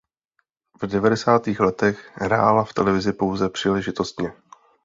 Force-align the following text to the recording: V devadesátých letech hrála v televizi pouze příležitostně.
V 0.81 0.87
devadesátých 0.87 1.59
letech 1.59 2.11
hrála 2.13 2.63
v 2.63 2.73
televizi 2.73 3.13
pouze 3.13 3.49
příležitostně. 3.49 4.33